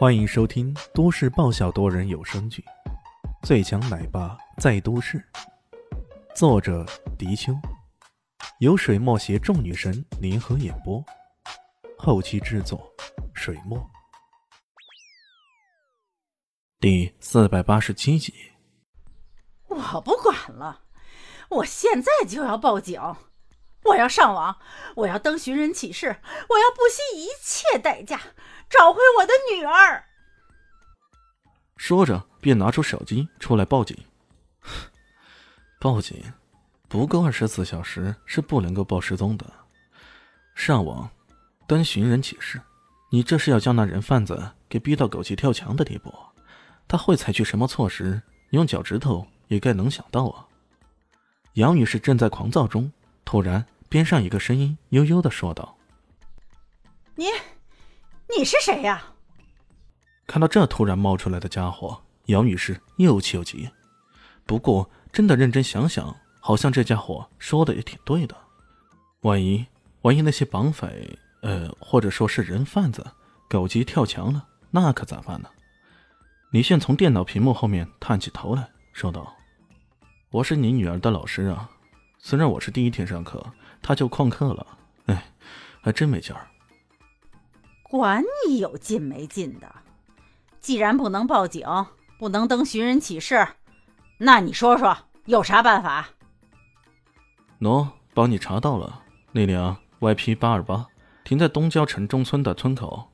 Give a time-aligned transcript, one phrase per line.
[0.00, 2.64] 欢迎收听都市爆笑多人有声剧
[3.46, 5.18] 《最强奶爸在都市》，
[6.34, 6.86] 作者：
[7.18, 7.52] 迪秋，
[8.60, 11.04] 由水墨携众女神联合演播，
[11.98, 12.90] 后期制作：
[13.34, 13.78] 水墨。
[16.80, 18.32] 第四百八十七集。
[19.66, 20.80] 我不管了，
[21.50, 22.98] 我现在就要报警！
[23.84, 24.56] 我要上网，
[24.94, 26.16] 我要登寻人启事，
[26.48, 28.20] 我要不惜一切代价
[28.68, 30.04] 找回我的女儿。
[31.76, 33.96] 说着，便拿出手机出来报警。
[35.80, 36.22] 报警，
[36.88, 39.46] 不够二十四小时是不能够报失踪的。
[40.54, 41.08] 上网，
[41.66, 42.60] 登寻人启事，
[43.10, 46.12] 你这是要将那人贩子给逼到狗急跳墙的地步？
[46.86, 48.20] 他会采取什么措施？
[48.50, 50.44] 用脚趾头也该能想到啊！
[51.54, 52.92] 杨女士正在狂躁中。
[53.30, 55.76] 突然，边上一个声音悠悠的说道
[57.14, 57.26] ：“你，
[58.36, 59.04] 你是谁呀？”
[60.26, 63.70] 看到这突然冒出来的家伙，姚女士又气又急。
[64.44, 68.36] 不过，真的认真想想，好像这家伙说的也挺对的。
[69.20, 69.64] 万一，
[70.02, 73.06] 万一那些绑匪，呃，或者说是人贩子，
[73.48, 75.48] 狗急跳墙了，那可咋办呢？
[76.50, 79.32] 李炫从电脑屏幕后面探起头来说道
[80.32, 81.70] ：“我是你女儿的老师啊。”
[82.22, 83.44] 虽然我是第一天上课，
[83.80, 84.66] 他就旷课了，
[85.06, 85.24] 哎，
[85.80, 86.46] 还真没劲儿。
[87.82, 89.74] 管你有劲没劲的，
[90.60, 91.66] 既然不能报警，
[92.18, 93.48] 不能登寻人启事，
[94.18, 96.10] 那你说说有啥办法？
[97.58, 100.86] 喏，帮你查到了，那辆 YP 八二八
[101.24, 103.10] 停在东郊城中村的村口，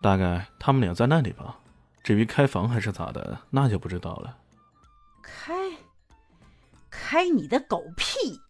[0.00, 1.56] 大概他们俩在那里吧。
[2.02, 4.36] 至于开房还是咋的，那就不知道了。
[5.22, 5.63] 开。
[7.06, 8.40] 开你的狗屁！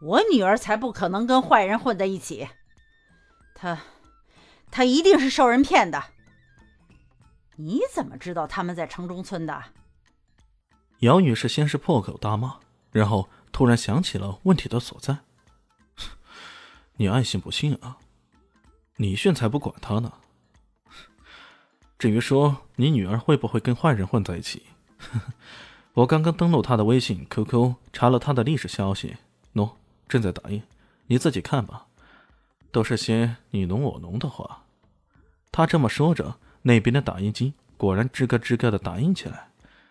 [0.00, 2.48] 我女儿才不可能跟坏人混在一起，
[3.54, 3.78] 她，
[4.70, 6.02] 她一定是受人骗的。
[7.56, 9.64] 你怎么知道他们在城中村的？
[11.00, 12.58] 姚女士先是破口大骂，
[12.90, 15.18] 然后突然想起了问题的所在。
[16.96, 17.98] 你爱信不信啊？
[18.96, 20.10] 李炫才不管他呢。
[21.98, 24.64] 至于说你女儿会不会跟坏人混在一起？
[25.96, 29.16] 我刚刚登录他的微信、QQ，查了他的历史消息，
[29.54, 29.70] 喏，
[30.06, 30.62] 正在打印，
[31.06, 31.86] 你自己看吧，
[32.70, 34.64] 都是些你侬我侬的话。
[35.50, 39.48] 他这么说着，那边的打印机果然吱咯吱咯的打印起来，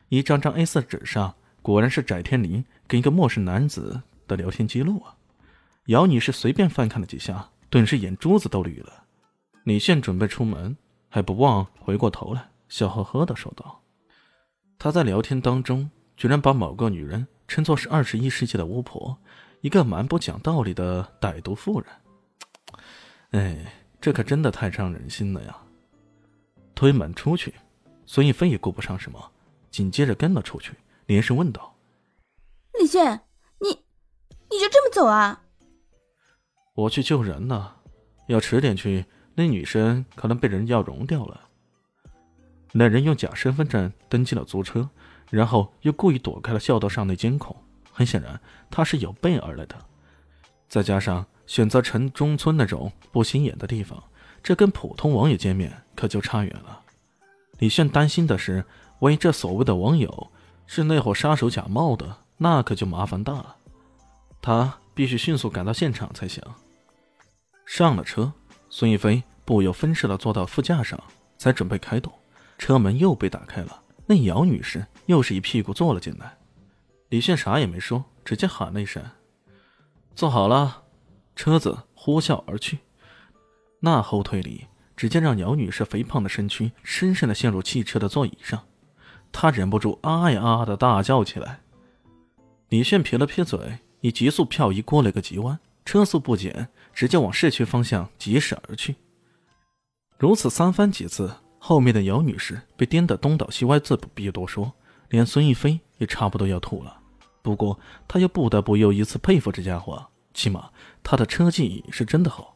[0.09, 1.33] 一张张 A4 纸上
[1.63, 5.15] 果然是翟天临跟一个陌生男子的聊天记录啊！
[5.87, 9.05] 姚女士随便翻看了几下，顿时眼珠子都绿了。
[9.63, 10.77] 李现准备出门，
[11.09, 13.81] 还不忘回过头来，笑呵呵的说道
[14.77, 19.17] ：“他在聊天当中。”居然把某个女人称作是二十一世纪的巫婆，
[19.59, 21.89] 一个蛮不讲道理的歹毒妇人。
[23.31, 25.57] 哎，这可真的太伤人心了呀！
[26.73, 27.53] 推门出去，
[28.05, 29.29] 孙逸飞也顾不上什么，
[29.69, 30.73] 紧接着跟了出去，
[31.05, 31.75] 连声问道
[32.79, 33.19] ：“李炫，
[33.59, 33.67] 你
[34.49, 35.43] 你就这么走啊？”
[36.75, 37.75] 我去救人呢，
[38.27, 39.03] 要迟点去，
[39.33, 41.44] 那女生可能被人要融掉了。
[42.77, 44.89] 那人用假身份证登记了租车。
[45.31, 47.53] 然后又故意躲开了校道上的监控，
[47.91, 49.75] 很显然他是有备而来的。
[50.69, 54.01] 再加上选择城中村那种不显眼的地方，
[54.43, 56.79] 这跟普通网友见面可就差远了。
[57.57, 58.63] 李炫担心的是，
[58.99, 60.31] 万一这所谓的网友
[60.67, 63.55] 是那伙杀手假冒的，那可就麻烦大了。
[64.43, 66.41] 他必须迅速赶到现场才行。
[67.65, 68.31] 上了车，
[68.69, 71.03] 孙一飞不由分说的坐到副驾上，
[71.39, 72.13] 才准备开动，
[72.57, 73.81] 车门又被打开了。
[74.07, 76.37] 那姚女士又是一屁股坐了进来，
[77.09, 79.03] 李炫啥也没说，直接喊了一声
[80.15, 80.83] ：“坐好了。”
[81.35, 82.79] 车子呼啸而去。
[83.79, 88.63] 那后退里，直接让姚女士肥胖的身躯深深的陷入汽车的座椅上，
[89.31, 91.61] 她忍不住啊呀啊的大叫起来。
[92.69, 98.95] 李炫撇了撇嘴，以急速漂移过了个急弯，车速不减，直接往市区方向疾驶而去。
[100.17, 101.35] 如此三番几次。
[101.67, 104.71] 后面的姚女士被颠得东倒西歪，自不必多说，
[105.09, 106.95] 连孙逸飞也差不多要吐了。
[107.41, 110.69] 不过他又不得不又一次佩服这家伙，起码
[111.01, 112.55] 他的车技是真的好。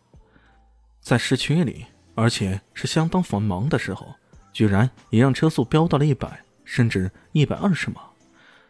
[1.02, 4.14] 在市区里，而且是相当繁忙的时候，
[4.54, 8.02] 居然也让车速飙到了一百，甚至一百二十码，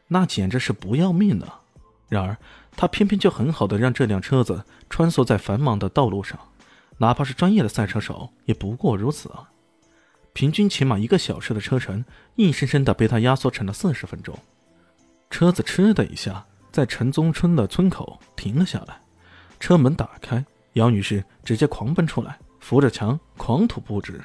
[0.07, 1.59] 那简直是不要命了！
[2.07, 2.37] 然而
[2.77, 6.39] 他偏偏就很好的让这辆车子穿梭在繁忙的道路上，
[6.99, 9.51] 哪怕是专业的赛车手也不过如此啊。
[10.39, 12.05] 平均起码一个小时的车程，
[12.35, 14.33] 硬生生的被他压缩成了四十分钟。
[15.29, 19.01] 车子嗤的一下，在陈宗村的村口停了下来。
[19.59, 20.45] 车门打开，
[20.75, 24.21] 姚女士直接狂奔出来，扶着墙狂吐不止。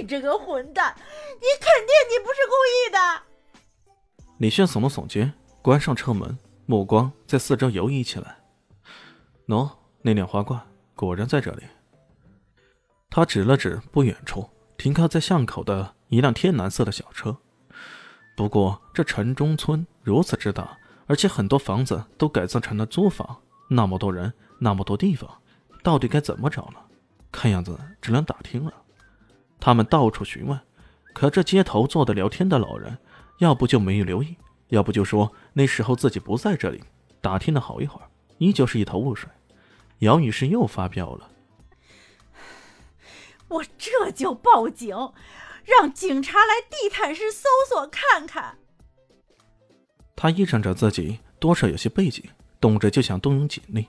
[0.00, 4.34] 你这个混蛋，你肯定你不是故意的。
[4.38, 5.32] 李炫耸了耸肩，
[5.62, 6.36] 关上车门，
[6.66, 8.38] 目光在四周游移起来。
[9.46, 9.70] 喏，
[10.00, 10.60] 那辆花冠
[10.96, 11.62] 果然在这里。
[13.14, 14.48] 他指了指不远处
[14.78, 17.36] 停靠在巷口的一辆天蓝色的小车。
[18.34, 23.36] 不过，这城中村如此之大，而且很多房子都改造成了租房，
[23.68, 25.30] 那么多人，那么多地方，
[25.82, 26.78] 到底该怎么找呢？
[27.30, 28.72] 看样子只能打听了。
[29.60, 30.58] 他们到处询问，
[31.12, 32.96] 可这街头坐的聊天的老人，
[33.40, 34.34] 要不就没有留意，
[34.68, 36.82] 要不就说那时候自己不在这里。
[37.20, 38.08] 打听了好一会儿，
[38.38, 39.28] 依旧是一头雾水。
[39.98, 41.28] 姚女士又发飙了
[43.52, 44.96] ：“我这就报警。”
[45.64, 48.58] 让警察来地毯式搜索看看。
[50.16, 52.24] 他依仗着自己多少有些背景，
[52.60, 53.86] 动辄就想动用警力。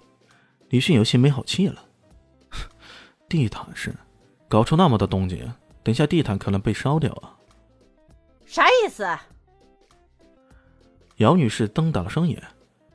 [0.70, 1.84] 李迅有些没好气了
[3.28, 3.92] ：“地毯式，
[4.48, 5.52] 搞出那么多动静，
[5.82, 7.38] 等下地毯可能被烧掉啊！”
[8.46, 9.08] 啥意思？
[11.18, 12.40] 姚女士瞪大了双眼，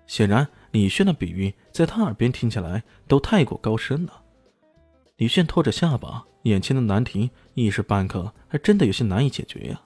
[0.06, 4.22] 显然李轩的比喻在她耳边听起来都太过高深了。
[5.18, 9.80] 李炫拖着下巴，眼前的难题一时半刻还真的有些难以解决呀。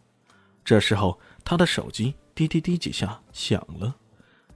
[0.62, 3.96] 这时候，他的手机滴滴滴几下响了，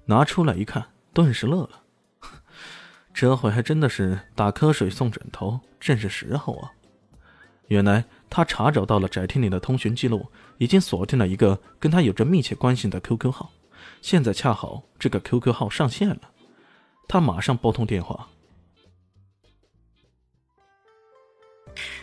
[0.05, 1.83] 拿出来一看，顿时乐了。
[3.15, 6.71] 这回还真的是打瞌睡送枕头，正是时候啊！
[7.69, 10.27] 原来他查找到了翟天临的通讯记录，
[10.59, 13.51] 已经锁定了一个跟他有着密切关系的 QQ 号。
[14.03, 16.21] 现在恰好这个 QQ 号上线了，
[17.09, 18.29] 他马上拨通电话。